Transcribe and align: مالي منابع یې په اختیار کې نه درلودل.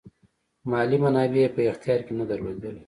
مالي 0.69 0.97
منابع 1.03 1.39
یې 1.43 1.53
په 1.55 1.61
اختیار 1.71 1.99
کې 2.05 2.13
نه 2.19 2.25
درلودل. 2.29 2.75